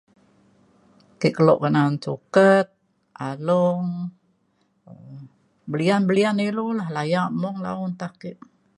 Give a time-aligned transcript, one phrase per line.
[1.19, 2.67] ke kelo na’an suket
[3.29, 3.89] alung
[4.91, 5.19] um
[5.71, 8.31] belian belian ilu lah layak mung la un te ake